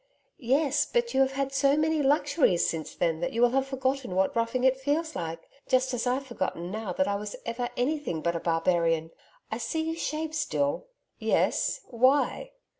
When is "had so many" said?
1.33-2.01